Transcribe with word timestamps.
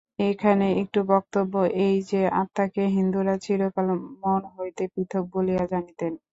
এখানে 0.25 0.65
একটু 0.81 0.99
বক্তব্য 1.11 1.53
এই 1.85 1.97
যে, 2.09 2.21
আত্মাকে 2.41 2.83
হিন্দুরা 2.95 3.35
চিরকাল 3.45 3.87
মন 4.21 4.41
হইতে 4.55 4.83
পৃথক 4.93 5.23
বলিয়া 5.33 5.63
জানিতেন। 5.71 6.13